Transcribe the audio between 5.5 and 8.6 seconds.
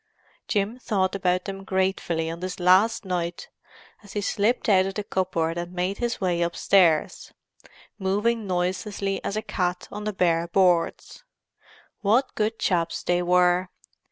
and made his way upstairs, moving